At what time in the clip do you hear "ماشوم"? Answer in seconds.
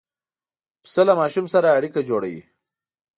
1.21-1.45